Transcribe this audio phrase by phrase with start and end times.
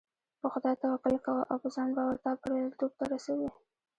[0.41, 3.49] په خدای توکل کوه او په ځان باور تا برياليتوب ته رسوي.